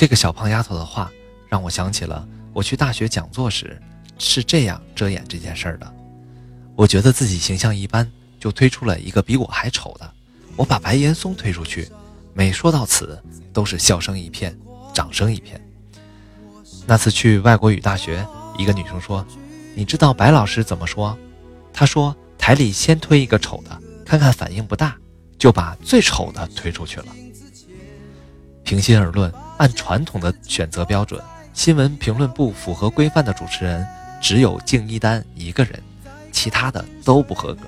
[0.00, 1.12] 这个小胖丫头的话，
[1.46, 3.78] 让我想起了我去大学讲座时
[4.18, 5.94] 是这样遮掩这件事儿的。
[6.74, 10.10] 我觉得自己形象一般，就推出了一个比我还丑的。
[10.56, 11.86] 我把白岩松推出去，
[12.32, 13.22] 每说到此，
[13.52, 14.58] 都是笑声一片，
[14.94, 15.60] 掌声一片。
[16.86, 18.26] 那次去外国语大学，
[18.56, 19.22] 一个女生说
[19.76, 21.14] ：“你知道白老师怎么说？
[21.74, 24.96] 他说台里先推一个丑的，看看反应不大，
[25.36, 27.14] 就把最丑的推出去了。”
[28.70, 31.20] 平心而论，按传统的选择标准，
[31.52, 33.84] 新闻评论部符合规范的主持人
[34.22, 35.82] 只有敬一丹一个人，
[36.30, 37.62] 其他的都不合格。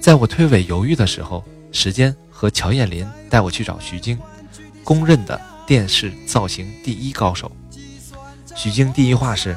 [0.00, 1.42] 在我推诿犹豫的时候，
[1.72, 4.16] 时间和乔艳林带我去找徐晶，
[4.84, 5.40] 公认的。
[5.66, 7.50] 电视造型第一高手，
[8.54, 9.56] 徐晶第一话是：“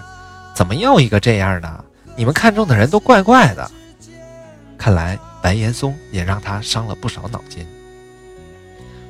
[0.56, 1.86] 怎么又一个这样的？
[2.16, 3.70] 你们看中的人都怪怪的。”
[4.80, 7.68] 看来白岩松也让他伤了不少脑筋。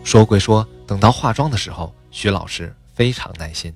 [0.05, 3.74] 说归说，等到化妆的时候，徐老师非常耐心。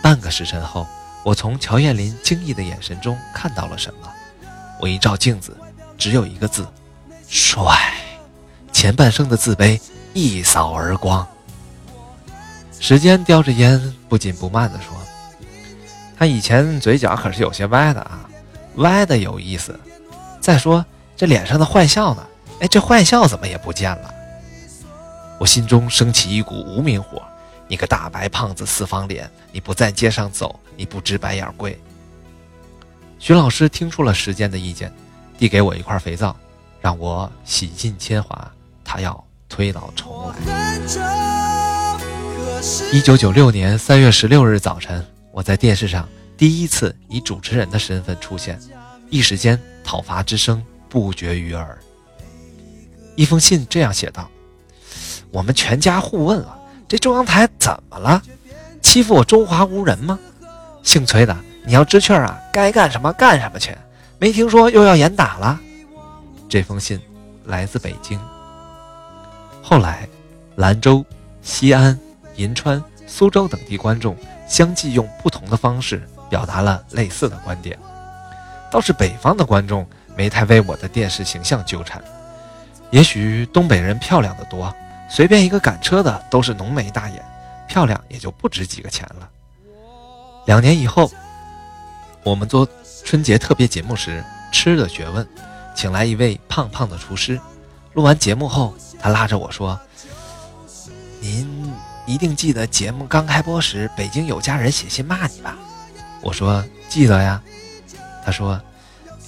[0.00, 0.86] 半个时辰后，
[1.24, 4.08] 我从乔艳林惊异的眼神中看到了什么。
[4.80, 5.54] 我一照镜子，
[5.98, 6.64] 只有一个字：
[7.28, 7.92] 帅。
[8.72, 9.78] 前半生的自卑
[10.14, 11.26] 一扫而光。
[12.78, 14.96] 时间叼着烟，不紧不慢地说
[16.16, 18.30] ：“他以前嘴角可是有些歪的啊，
[18.76, 19.78] 歪的有意思。
[20.40, 20.84] 再说
[21.16, 22.24] 这脸上的坏笑呢？
[22.60, 24.14] 哎，这坏笑怎么也不见了？”
[25.42, 27.20] 我心中升起一股无名火
[27.66, 31.76] ：“你个大白胖子，四方脸，你不在街上走，你不知白眼贵。”
[33.18, 34.92] 徐老师听出了时间的意见，
[35.36, 36.36] 递给我一块肥皂，
[36.80, 38.48] 让我洗尽铅华。
[38.84, 40.80] 他要推倒重来。
[42.92, 48.60] 一九九六年三月十六日早晨，我在电视上第一次以主持人的身份出现，
[49.10, 51.76] 一时间讨伐之声不绝于耳。
[53.16, 54.30] 一封信这样写道
[55.32, 58.22] ：“我们全家互问了，这中央台怎么了？
[58.80, 60.18] 欺负我中华无人吗？
[60.82, 63.76] 姓崔的，你要知趣啊，该干什么干什么去。
[64.18, 65.58] 没听说又要严打了。”
[66.48, 67.00] 这封信
[67.46, 68.20] 来自北京。
[69.62, 70.06] 后来，
[70.56, 71.04] 兰州、
[71.42, 71.98] 西安。
[72.36, 74.16] 银川、苏州等地观众
[74.48, 77.78] 相继用不同的方式表达了类似的观点，
[78.70, 82.02] 倒是北方的观众没太为我的电视形象纠缠。
[82.90, 84.74] 也许东北人漂亮的多，
[85.14, 87.22] 随便一个赶车的都是浓眉大眼，
[87.68, 89.28] 漂亮也就不值几个钱了。
[90.46, 91.12] 两年以后，
[92.22, 92.66] 我们做
[93.04, 95.28] 春节特别节目时，吃的学问，
[95.74, 97.38] 请来一位胖胖的厨师。
[97.92, 99.78] 录完节目后，他拉着我说
[101.20, 101.70] ：“您。”
[102.04, 105.56] 一定记得节目刚开播时，北京有家人写信骂你吧？
[106.20, 107.40] 我说记得呀。
[108.24, 108.60] 他说：“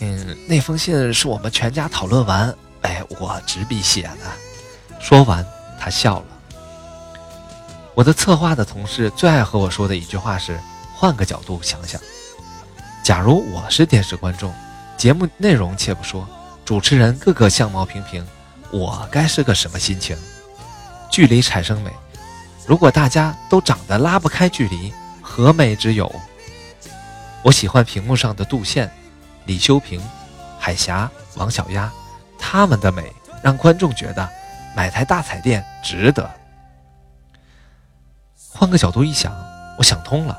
[0.00, 4.18] 嗯，那封信是我们全家讨论完，哎，我执笔写的。”
[4.98, 5.46] 说完，
[5.84, 6.24] 他笑了。
[7.94, 10.58] 我的策划的同事最爱和我说的一句话是
[10.96, 12.00] ：“换个角度想想，
[13.04, 14.50] 假如我是电视观众，
[14.96, 16.26] 节目内容且不说，
[16.64, 18.26] 主持人个个相貌平平，
[18.70, 20.16] 我该是个什么心情？
[21.10, 21.90] 距离产生美。”
[22.66, 24.90] 如果大家都长得拉不开距离，
[25.20, 26.10] 何美之有？
[27.42, 28.90] 我喜欢屏幕上的杜宪、
[29.44, 30.02] 李修平、
[30.58, 31.92] 海霞、王小丫，
[32.38, 33.12] 他们的美
[33.42, 34.26] 让观众觉得
[34.74, 36.28] 买台大彩电值得。
[38.48, 39.32] 换个角度一想，
[39.78, 40.38] 我想通了。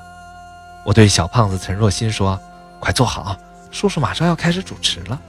[0.86, 2.40] 我对小胖子陈若欣说
[2.80, 3.36] ：“快坐好，
[3.72, 5.20] 叔叔马上要开始主持了。”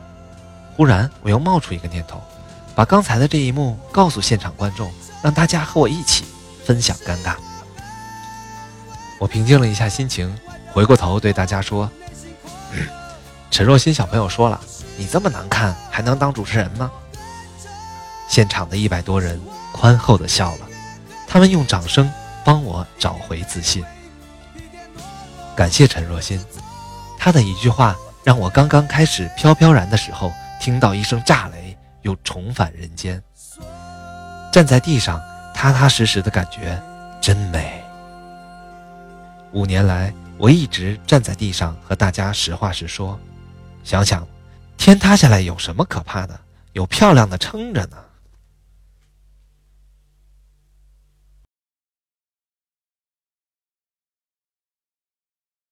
[0.76, 2.22] 忽然，我又冒出一个念头，
[2.74, 4.92] 把刚才的这一幕告诉现场观众，
[5.22, 6.24] 让大家和我一起。
[6.64, 7.36] 分享尴尬，
[9.20, 10.36] 我平静了一下心情，
[10.72, 11.88] 回过头对大家说
[13.52, 14.60] ：“陈若欣小朋友说了，
[14.98, 16.90] 你这么难看还能当主持人吗？”
[18.36, 19.41] 现场的一百多人
[19.72, 20.69] 宽厚的笑了，
[21.26, 22.12] 他们用掌声
[22.44, 23.82] 帮我找回自信。
[25.56, 26.38] 感谢陈若欣，
[27.19, 30.30] 她的一句话让我刚刚开始飘飘然的时候，
[30.60, 33.22] 听到一声炸雷，又重返人间。
[34.53, 35.18] 站在地上。
[35.54, 36.78] 踏踏实实的感觉
[37.18, 37.83] 真美。
[39.53, 43.18] 五年来，我一直站在地上和大家实话实说。
[43.83, 44.28] 想想，
[44.77, 46.38] 天塌下来有什么可怕的？
[46.74, 47.97] 有漂亮的撑着呢。